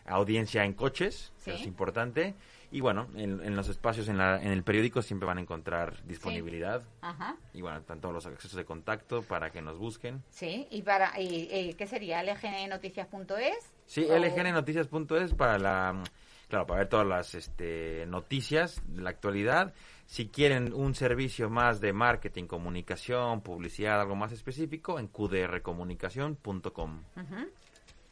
[0.10, 1.62] audiencia en coches, que Sí.
[1.62, 2.36] es importante.
[2.72, 6.04] Y bueno, en, en los espacios en, la- en el periódico siempre van a encontrar
[6.06, 6.84] disponibilidad.
[7.02, 7.36] Ajá.
[7.54, 10.22] Y bueno, tanto los accesos de contacto para que nos busquen.
[10.30, 10.68] Sí.
[10.70, 12.22] ¿Y para y, y qué sería?
[12.24, 13.74] ¿lgnoticias.es?
[13.88, 16.04] Sí, O- lgnoticias.es para la
[16.48, 19.74] claro, para ver todas las este, noticias de la actualidad.
[20.06, 27.04] Si quieren un servicio más de marketing, comunicación, publicidad, algo más específico, en qdrcomunicación.com.
[27.16, 27.50] Ujú.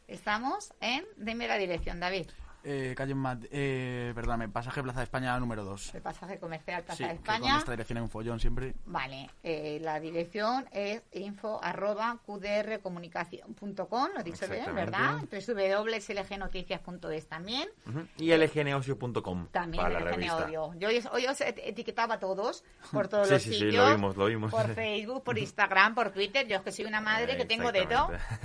[0.07, 1.05] Estamos en...
[1.17, 2.27] Dime la dirección, David.
[2.69, 5.95] Eh, calle Mat, eh, perdóname, pasaje Plaza de España número 2.
[5.95, 7.57] El pasaje comercial Plaza Sí, de que con España.
[7.59, 8.73] esta dirección hay un follón siempre.
[8.85, 15.21] Vale, eh, la dirección es info arroba qdrcomunicación.com, lo he dicho bien, ¿verdad?
[15.31, 17.69] www.lgnoticias.es también.
[17.87, 18.05] Ujú.
[18.17, 20.35] Y lgneocio.com También para la el revista.
[20.45, 20.73] Odio.
[20.77, 23.87] Yo hoy, os et- etiquetaba a todos por todos Sí, los sí, sí, sitios.
[23.87, 24.51] lo vimos, lo vimos.
[24.51, 26.45] Por Facebook, por Instagram, por Twitter.
[26.47, 28.09] Yo es que soy una madre que tengo de todo.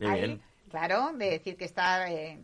[0.00, 0.42] Ahí, bien.
[0.72, 2.42] Claro, de decir que está eh,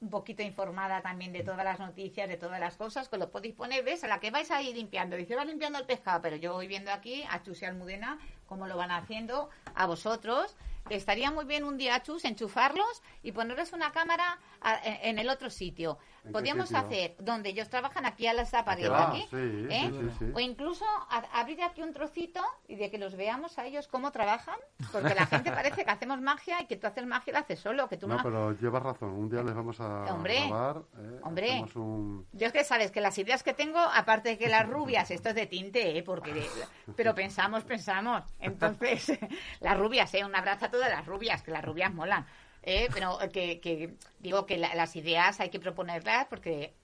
[0.00, 3.54] un poquito informada también de todas las noticias, de todas las cosas, que lo podéis
[3.54, 4.04] poner, ¿ves?
[4.04, 5.16] A la que vais a ir limpiando.
[5.16, 8.66] Dice, va limpiando el pescado, pero yo voy viendo aquí a Chus y Almudena cómo
[8.66, 10.56] lo van haciendo a vosotros.
[10.90, 15.48] Estaría muy bien un día, Chus, enchufarlos y ponerles una cámara a- en, el otro
[15.48, 15.96] sitio.
[16.18, 16.84] ¿En qué Podríamos sitio?
[16.84, 19.08] hacer donde ellos trabajan aquí a la zaparilla, va.
[19.08, 19.36] aquí, Ah, sí,
[19.70, 19.90] ¿eh?
[19.90, 20.32] sí, sí, sí.
[20.34, 24.12] O incluso a- abrir aquí un trocito y de que los veamos a ellos cómo
[24.12, 24.56] trabajan,
[24.92, 27.60] porque la gente parece que hacemos magia y que tú haces magia y la haces
[27.60, 28.18] solo, que tú no...
[28.22, 29.08] Pero llevas razón.
[29.10, 30.82] Un día les vamos a Hombre, grabar.
[30.98, 31.64] eh, hombre.
[31.76, 32.26] un...
[32.32, 35.30] Yo es que sabes que las ideas que tengo, aparte de que las rubias, esto
[35.30, 36.02] es de tinte, ¿eh?
[36.02, 36.46] porque
[36.96, 38.22] pero pensamos, pensamos.
[38.44, 39.12] Entonces,
[39.60, 40.24] las rubias, ¿eh?
[40.24, 42.26] un abrazo a todas las rubias, que las rubias molan.
[42.62, 42.88] ¿eh?
[42.92, 46.74] Pero que, que digo que la- las ideas hay que proponerlas porque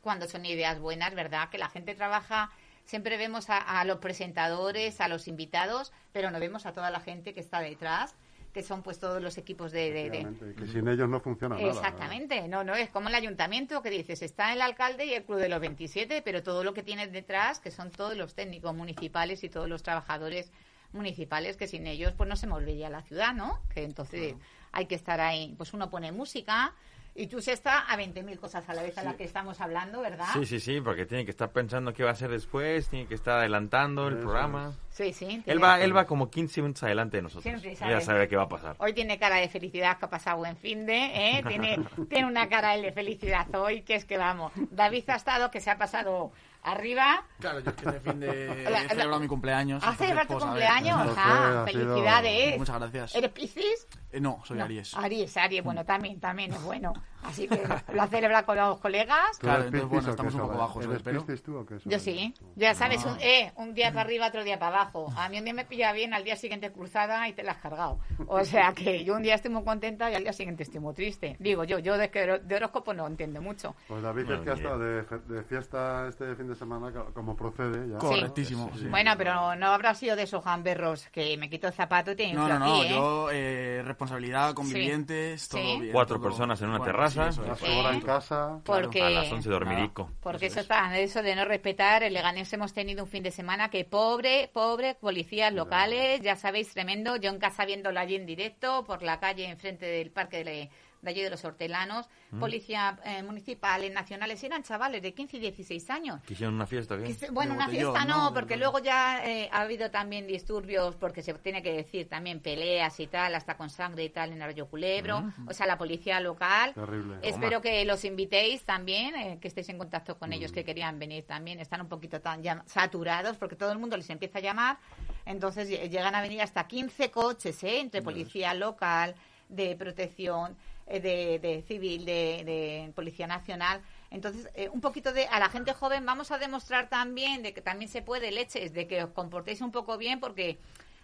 [0.00, 1.48] cuando son ideas buenas, ¿verdad?
[1.50, 2.50] Que la gente trabaja,
[2.84, 7.00] siempre vemos a, a los presentadores, a los invitados, pero no vemos a toda la
[7.00, 8.14] gente que está detrás,
[8.52, 11.68] que son pues todos los equipos de- de- Que sin ellos no funciona nada.
[11.68, 15.38] Exactamente, no, no, es como el ayuntamiento que dices, está el alcalde y el club
[15.38, 19.44] de los 27, pero todo lo que tienes detrás, que son todos los técnicos municipales
[19.44, 20.50] y todos los trabajadores
[20.92, 23.60] municipales, que sin ellos pues no se movería la ciudad, ¿no?
[23.72, 24.34] Que entonces
[24.72, 26.74] hay que estar ahí, pues uno pone música
[27.14, 30.00] y tú se está a 20.000 cosas a la vez a la que estamos hablando,
[30.00, 30.28] ¿verdad?
[30.32, 33.14] Sí, sí, sí, porque tiene que estar pensando qué va a hacer después, tiene que
[33.14, 34.74] estar adelantando el programa.
[34.90, 35.42] Sí, sí.
[35.46, 37.42] Él va, él va como 15 minutos adelante de nosotros.
[37.42, 37.92] Siempre Él sabe.
[37.92, 38.76] ya sabe qué va a pasar.
[38.78, 40.96] Hoy tiene cara de felicidad que ha pasado buen fin de,
[41.38, 41.42] ¿eh?
[41.46, 44.52] Tiene, tiene una cara de felicidad hoy, que es que vamos.
[44.70, 47.24] David ha estado que se ha pasado arriba.
[47.38, 49.82] Claro, yo es que este fin de he celebrado mi cumpleaños.
[49.84, 51.00] ¿Has celebrado tu cumpleaños?
[51.00, 52.58] Entonces, Ah, ha sido- felicidades.
[52.58, 53.14] Muchas gracias.
[53.14, 53.86] ¿Eres Piscis?
[54.12, 54.94] Eh, no, soy No, Aries.
[54.94, 56.92] Aries, Aries, bueno, también, también es bueno.
[57.22, 57.60] Así que
[57.92, 59.32] lo ha celebrado con los colegas.
[59.38, 62.34] ¿Tú Claro, entonces, bueno, estamos un poco bajos, ¿Eres pero- tú o qué, Yo sí,
[62.56, 63.12] ya sabes, Ah.
[63.12, 65.12] un, eh, un día para arriba, otro día para abajo.
[65.16, 67.58] A mí un día me pilla bien, al día siguiente cruzada y te la has
[67.58, 67.98] cargado.
[68.26, 70.94] O sea que yo un día estoy muy contenta y al día siguiente estoy muy
[70.94, 71.36] triste.
[71.38, 72.08] Digo yo, yo de,
[72.42, 73.74] de horóscopo no entiendo mucho.
[73.88, 75.02] Pues David No, es que ha ni estado de,
[75.34, 77.88] de fiesta este fin de semana co- como procede.
[77.90, 78.70] Ya, Correctísimo.
[78.74, 78.80] Sí.
[78.80, 78.86] sí.
[78.88, 82.32] Bueno, pero no habrá sido de esos gamberros que me quito el zapato y te
[82.32, 82.90] No, no, no, aquí, ¿eh?
[82.90, 85.80] yo eh, responsabilidad, convivientes, todo Sí.
[85.80, 85.92] bien.
[85.92, 87.09] Cuatro todo- personas en una bueno, terraza.
[87.10, 88.60] Sí, eso en casa.
[88.64, 89.02] Porque...
[89.02, 90.10] A las 11 dormidico.
[90.20, 91.10] Porque Eso eso es.
[91.10, 94.94] eso de no respetar, el Leganés hemos tenido un fin de semana que pobre, pobre,
[94.94, 97.16] policías locales, ya sabéis, tremendo.
[97.16, 100.70] Yo en casa viéndolo allí en directo, por la calle enfrente del parque de,
[101.02, 102.08] de allí de los hortelanos,
[102.38, 106.20] policías eh, municipales, nacionales, eran chavales de 15 y 16 años.
[106.26, 106.96] ¿Quisieron una fiesta?
[106.96, 107.14] Que ¿qué?
[107.14, 108.34] se- Bueno, una fiesta no, ¿no?
[108.34, 112.98] porque luego ya eh, ha habido también disturbios, porque se tiene que decir también peleas
[113.00, 116.74] y tal, hasta con sangre y tal en Arroyo Culebro, o sea, la policía local.
[116.74, 117.16] Terrible.
[117.22, 121.24] Espero que los invitéis también, eh, que estéis en contacto con ellos que querían venir
[121.24, 121.60] también.
[121.60, 124.78] Están un poquito tan ya saturados porque todo el mundo les empieza a llamar.
[125.26, 127.80] Entonces lle- llegan a venir hasta 15 coches, ¿eh?
[127.80, 129.14] entre policía local,
[129.48, 133.80] de protección, eh, de, de civil, de, de policía nacional.
[134.10, 137.60] Entonces, eh, un poquito de a la gente joven vamos a demostrar también de que
[137.60, 140.58] también se puede leches, de que os comportéis un poco bien porque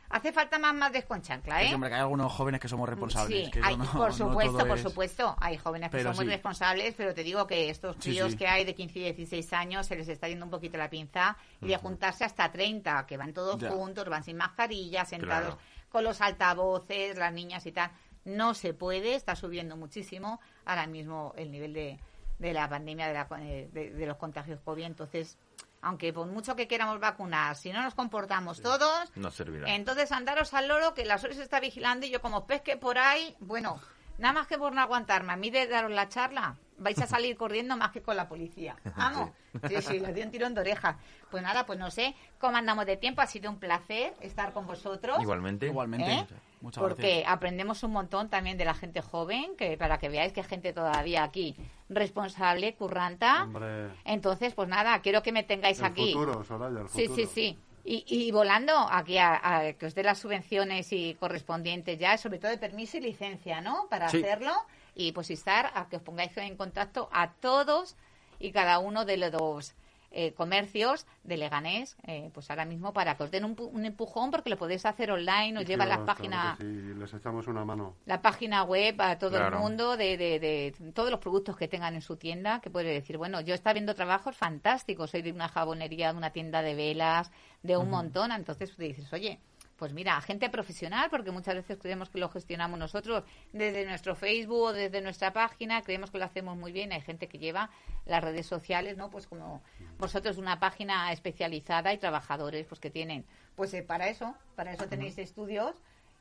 [0.08, 1.68] hace falta más más desconchancla, ¿eh?
[1.68, 3.44] Sí, hombre, que hay algunos jóvenes que somos responsables.
[3.46, 5.36] Sí, que hay- no- por supuesto, por es- supuesto.
[5.40, 8.64] Hay jóvenes que Pero son muy responsables, pero te digo que estos tíos que hay
[8.64, 11.76] de 15 y 16 años se les está yendo un poquito la pinza y de
[11.76, 13.70] juntarse hasta 30, que van todos Ya.
[13.70, 15.58] juntos, van sin mascarilla, sentados Claro.
[15.90, 17.90] con los altavoces, las niñas y tal.
[18.26, 21.98] No se puede, está subiendo muchísimo ahora mismo el nivel de,
[22.38, 24.84] de la pandemia, de, la- eh, de- de los contagios COVID.
[24.84, 25.38] Entonces,
[25.80, 29.72] aunque por mucho que queramos vacunar, si no nos comportamos todos, No servirá.
[29.74, 33.34] entonces andaros al loro que la SOS está vigilando y yo como pesque por ahí,
[33.40, 33.80] bueno,
[34.18, 37.36] nada más que por no aguantarme a mí de daros la charla, vais a salir
[37.36, 38.76] corriendo más que con la policía.
[38.96, 39.30] Vamos,
[39.68, 40.98] sí, sí, les di un tirón de oreja.
[41.30, 44.66] Pues nada, pues no sé cómo andamos de tiempo, ha sido un placer estar con
[44.66, 45.18] vosotros.
[45.20, 45.66] Igualmente.
[45.66, 46.12] Igualmente.
[46.12, 46.26] ¿Eh?
[46.60, 47.28] Muchas Porque gracias.
[47.32, 50.72] aprendemos un montón también de la gente joven, que para que veáis que hay gente
[50.72, 51.54] todavía aquí
[51.88, 53.44] responsable, curranta.
[53.44, 56.12] Hombre, Entonces, pues nada, quiero que me tengáis el aquí.
[56.12, 57.26] futuro, Soraya, el Sí, futuro.
[57.28, 57.58] sí, sí.
[57.88, 62.38] Y, y volando aquí a, a que os dé las subvenciones y correspondientes ya, sobre
[62.38, 63.86] todo de permiso y licencia, ¿no?
[63.88, 64.18] Para Sí.
[64.18, 64.52] hacerlo
[64.96, 67.94] y pues instar a que os pongáis en contacto a todos
[68.40, 69.74] y cada uno de los
[70.10, 73.84] eh, comercios de Leganés, eh, pues ahora mismo para que os den un, pu- un
[73.84, 77.12] empujón porque lo podéis hacer online, os Sí, lleva las claro páginas que sí, les
[77.12, 77.94] echamos una mano.
[78.06, 79.56] la página web a todo Claro.
[79.56, 82.90] el mundo de, de- de todos los productos que tengan en su tienda, que puede
[82.94, 86.74] decir, bueno, yo está viendo trabajos fantásticos, soy de una jabonería, de una tienda de
[86.74, 87.30] velas,
[87.62, 89.40] de un montón, entonces tú dices, oye,
[89.76, 94.60] pues mira, gente profesional, porque muchas veces creemos que lo gestionamos nosotros desde nuestro Facebook
[94.62, 97.70] o desde nuestra página, creemos que lo hacemos muy bien, hay gente que lleva
[98.06, 99.10] las redes sociales, ¿no?
[99.10, 99.62] Pues como
[99.98, 104.86] vosotros una página especializada y trabajadores pues que tienen, pues eh, para eso, para eso
[104.86, 105.74] tenéis estudios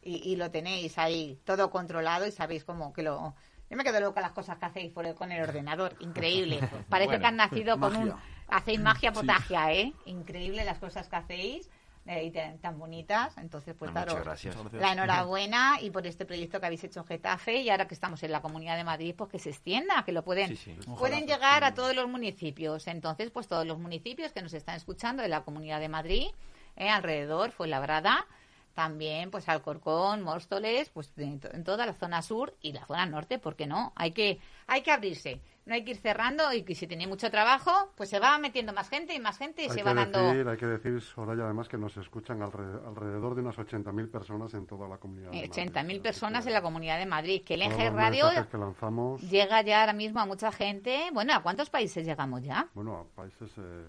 [0.04, 3.34] y, y lo tenéis ahí todo controlado y sabéis cómo que lo...
[3.68, 6.60] Yo me quedo loca las cosas que hacéis por el- con el ordenador, increíble.
[6.90, 8.14] Parece Bueno, que han nacido con un...
[8.48, 9.92] Hacéis magia potagia, ¿eh?
[10.06, 11.70] Increíble las cosas que hacéis
[12.06, 13.38] eh, y tan, tan bonitas.
[13.38, 14.56] Entonces, pues daros gracias.
[14.56, 17.96] Muchas la enhorabuena y por este proyecto que habéis hecho en Getafe y ahora que
[17.96, 20.76] estamos en la Comunidad de Madrid, pues que se extienda, que lo pueden Sí, sí.
[20.82, 20.98] Ojalá.
[20.98, 22.88] pueden llegar a todos los municipios.
[22.88, 26.28] Entonces, pues todos los municipios que nos están escuchando de la Comunidad de Madrid,
[26.76, 28.28] eh, alrededor, Fuenlabrada,
[28.76, 33.56] también pues Alcorcón, Móstoles, pues en toda la zona sur y la zona norte, ¿por
[33.56, 33.94] qué no?
[33.96, 37.30] Hay que hay que abrirse, no hay que ir cerrando y que si tiene mucho
[37.32, 40.20] trabajo, pues se va metiendo más gente y más gente y Hay se va dando
[40.52, 44.66] hay que decir, Soraya, además que nos escuchan alre- alrededor de unas 80.000 personas en
[44.68, 45.32] toda la comunidad.
[45.32, 45.72] de eh, Madrid.
[45.72, 48.58] 80.000 Así personas que en la Comunidad de Madrid, que el Eje Radio mensajes que
[48.58, 51.10] lanzamos, llega ya ahora mismo a mucha gente.
[51.14, 52.68] Bueno, ¿a cuántos países llegamos ya?
[52.74, 53.86] bueno, a países, eh,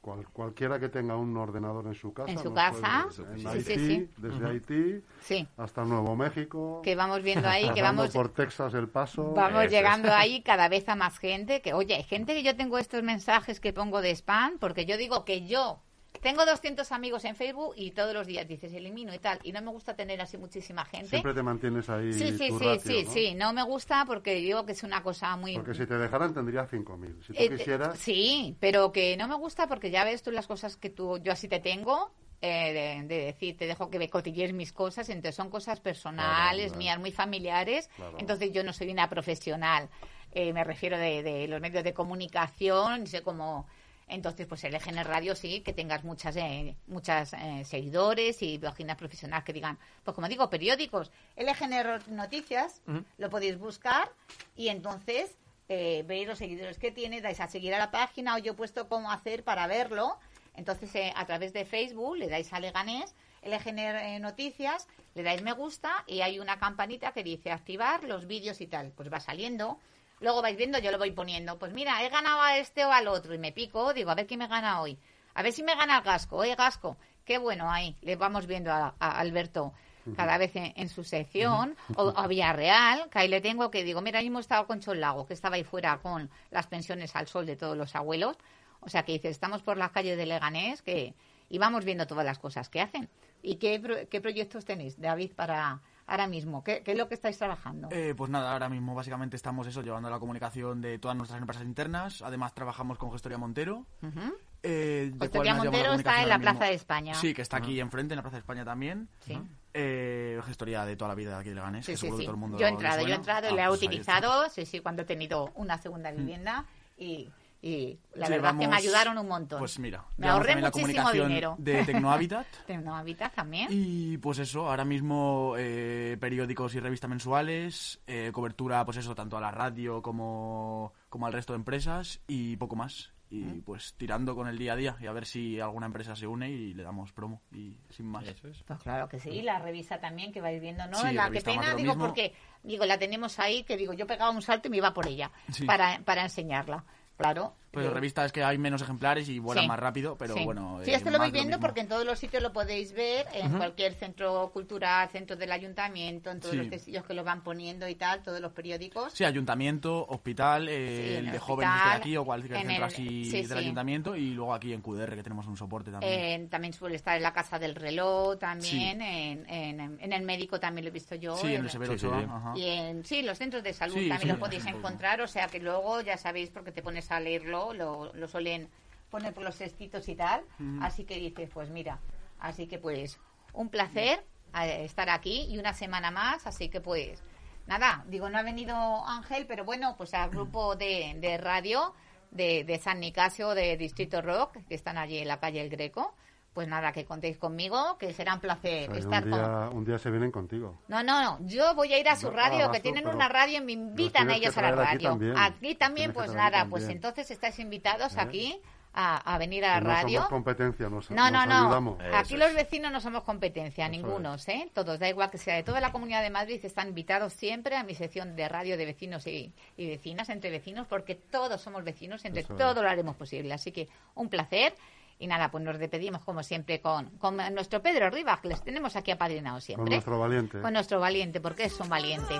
[0.00, 2.30] cual- cualquiera que tenga un ordenador en su casa.
[2.30, 3.06] En su casa.
[3.16, 4.10] puede- en Sí, Haití, sí, sí.
[4.16, 6.80] desde Haití Sí, hasta Nuevo México.
[6.82, 9.32] que vamos viendo ahí, que vamos por Texas el paso.
[9.34, 9.70] Vamos es.
[9.70, 11.60] llegando ahí cada vez a más gente.
[11.62, 14.96] Que, oye, hay gente que yo tengo estos mensajes que pongo de spam, porque yo
[14.96, 15.80] digo que yo
[16.22, 19.38] tengo 200 amigos en Facebook y todos los días dices elimino y tal.
[19.44, 21.08] Y no me gusta tener así muchísima gente.
[21.10, 22.12] Siempre te mantienes ahí.
[22.12, 23.12] Sí, sí, tu sí, ratio, sí, ¿no?
[23.12, 23.34] sí.
[23.34, 25.54] No me gusta porque digo que es una cosa muy.
[25.54, 27.22] Porque si te dejaran tendría 5.000.
[27.24, 30.46] Si tú Eh, quisieras, Sí, pero que no me gusta porque ya ves tú las
[30.46, 32.10] cosas que tú, yo así te tengo.
[32.40, 36.66] eh, de, de decir, te dejo que me cotillees mis cosas, entonces son cosas personales,
[36.66, 36.78] claro.
[36.78, 38.16] mías, muy familiares, Claro.
[38.20, 39.88] entonces yo no soy una profesional,
[40.30, 43.66] eh, me refiero de, de los medios de comunicación, sé cómo...
[44.08, 48.96] Entonces, pues el EGN Radio sí, que tengas muchas eh, muchas eh, seguidores y páginas
[48.96, 51.10] profesionales que digan, pues como digo, periódicos.
[51.36, 51.46] El
[51.84, 52.80] Ro- Noticias
[53.18, 54.10] lo podéis buscar
[54.56, 55.30] y entonces
[55.68, 58.56] eh, veis los seguidores que tiene, dais a seguir a la página o yo he
[58.56, 60.16] puesto cómo hacer para verlo.
[60.56, 65.42] Entonces, eh, a través de Facebook le dais a Leganés, LGN eh, Noticias, le dais
[65.42, 68.90] me gusta y hay una campanita que dice activar los vídeos y tal.
[68.92, 69.78] Pues va saliendo.
[70.20, 71.58] Luego vais viendo, yo lo voy poniendo.
[71.58, 74.26] Pues mira, he ganado a este o al otro y me pico, digo, a ver
[74.26, 74.98] quién me gana hoy.
[75.34, 76.96] A ver si me gana el Gasco, ¿eh, Gasco?
[77.24, 77.96] Qué bueno ahí.
[78.02, 79.72] Le vamos viendo a, a Alberto
[80.16, 81.76] cada vez en, en su sección.
[81.96, 85.26] O a Villarreal, que ahí le tengo que digo, mira, ahí hemos estado con Lago,
[85.26, 88.36] que estaba ahí fuera con las pensiones al sol de todos los abuelos.
[88.80, 91.14] O sea, que dice, estamos por las calles de Leganés que,
[91.48, 93.08] y vamos viendo todas las cosas que hacen.
[93.42, 96.64] ¿Y qué, qué proyectos tenéis, David, para ahora mismo?
[96.64, 97.88] ¿Qué, qué es lo que estáis trabajando?
[97.92, 101.64] Eh, pues nada, ahora mismo básicamente estamos eso, llevando la comunicación de todas nuestras empresas
[101.64, 102.22] internas.
[102.22, 103.86] Además trabajamos con Gestoría Montero.
[104.02, 104.34] Ujú.
[104.64, 106.52] eh, de Gestoría Montero está en la mismo.
[106.52, 107.14] Plaza de España.
[107.14, 109.08] Sí, que está aquí enfrente, en la Plaza de España también.
[109.20, 109.38] Sí.
[109.74, 112.22] Eh, gestoría de toda la vida de aquí de Leganés, Sí, que sí, seguro que
[112.22, 112.26] sí.
[112.26, 114.48] todo el mundo Yo he le entrado, yo he entrado, Ah, le he pues utilizado,
[114.50, 116.64] sí, sí, cuando he tenido una segunda vivienda
[116.96, 119.58] y, y la verdad que me ayudaron un montón.
[119.58, 121.56] Pues mira, me ahorré la muchísimo comunicación dinero.
[121.58, 122.46] de Tecnohabitat.
[122.66, 123.68] Tecnohabitat también.
[123.70, 129.36] Y pues eso, ahora mismo eh, periódicos y revistas mensuales, eh, cobertura pues eso, tanto
[129.36, 133.12] a la radio como, como al resto de empresas y poco más.
[133.30, 133.60] Y Mm.
[133.60, 136.48] pues tirando con el día a día y a ver si alguna empresa se une
[136.48, 138.26] y le damos promo y sin más.
[138.26, 138.62] Eso es.
[138.62, 140.96] Pues claro que sí, la revista también que vais viendo, ¿no?
[140.98, 142.06] Sí, la que pena, digo, mismo.
[142.06, 145.06] porque digo, la tenemos ahí, que digo, yo pegaba un salto y me iba por
[145.06, 145.66] ella Sí.
[145.66, 146.86] para, para enseñarla.
[147.18, 149.68] Claro, Pues de- revista es que hay menos ejemplares y vuelan Sí.
[149.68, 150.44] más rápido, pero Sí.
[150.44, 150.80] bueno.
[150.84, 151.60] Sí, eh, esto lo voy de viendo mismo.
[151.60, 156.30] porque en todos los sitios lo podéis ver, en cualquier centro cultural, centro del ayuntamiento,
[156.30, 156.56] en todos Sí.
[156.58, 159.12] los testillos que lo van poniendo y tal, todos los periódicos.
[159.12, 162.76] Sí, ayuntamiento, hospital, Sí, eh, el el de jóvenes que aquí o cualquier en centro
[162.76, 163.54] el- así sí, del sí.
[163.54, 166.12] ayuntamiento y luego aquí en QDR que tenemos un soporte también.
[166.12, 170.58] Eh, también suele estar en la casa del reloj, también, en, en- en el médico
[170.58, 171.36] también lo he visto yo.
[171.36, 172.26] sí, en el Severo Sí, sí, Ochoa, sí.
[172.30, 172.52] ajá.
[172.56, 175.26] Y en, sí, los centros de salud Sí, también sí, sí, podéis sí, encontrar, o
[175.26, 178.68] sea que luego ya sabéis porque te pones a leerlo, lo, lo suelen
[179.10, 180.44] poner por los textitos y tal,
[180.82, 181.98] así que dices, pues mira,
[182.38, 183.18] así que pues
[183.52, 187.22] un placer estar aquí y una semana más, así que pues
[187.66, 188.74] nada, digo, no ha venido
[189.06, 191.94] Ángel, pero bueno, pues al grupo de, de radio
[192.30, 196.14] de, de San Nicasio, de Distrito Rock, que están allí en la calle El Greco,
[196.58, 199.38] pues nada, que contéis conmigo, que será un placer O sea, que estar un, con...
[199.38, 200.76] día, un día se vienen contigo.
[200.88, 201.38] No, no, no.
[201.46, 204.26] Yo voy a ir a su No, radio, que tienen una radio y me invitan
[204.26, 205.10] tienes ellos a la aquí radio.
[205.10, 205.38] también.
[205.38, 208.20] Aquí también, pues nada, pues entonces estáis invitados ¿Eh?
[208.20, 208.60] aquí
[208.92, 210.14] a, a venir a la no radio.
[210.18, 211.98] somos competencia, nos, No, no, nos no.
[212.12, 212.40] Aquí es.
[212.40, 214.68] los vecinos no somos competencia, Eso ningunos, ¿eh?
[214.74, 217.84] Todos, da igual que sea de toda la comunidad de Madrid, están invitados siempre a
[217.84, 222.24] mi sección de radio de vecinos y, y vecinas, entre vecinos, porque todos somos vecinos,
[222.24, 222.58] entre Eso es.
[222.58, 223.54] todo lo haremos posible.
[223.54, 224.74] Así que un placer.
[225.18, 228.94] Y nada, pues nos despedimos como siempre con, con nuestro Pedro Rivas, que les tenemos
[228.96, 229.84] aquí apadrinados siempre.
[229.84, 230.60] Con nuestro valiente.
[230.60, 232.34] Con nuestro valiente, porque es un valiente.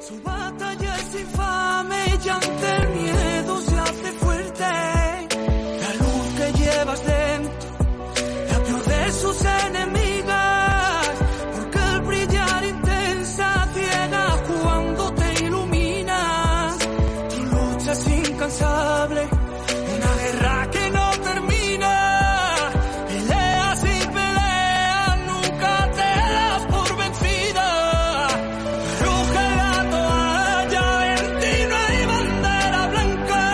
[0.00, 3.75] Su batalla es infame y ante el miedo se